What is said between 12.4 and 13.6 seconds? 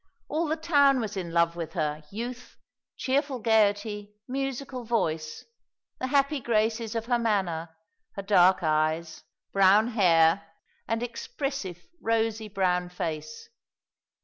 brown face.